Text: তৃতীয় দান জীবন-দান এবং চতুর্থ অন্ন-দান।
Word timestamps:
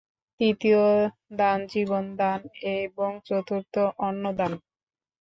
তৃতীয় 0.39 0.83
দান 1.35 1.59
জীবন-দান 1.67 2.39
এবং 2.77 3.09
চতুর্থ 3.27 3.73
অন্ন-দান। 4.01 4.51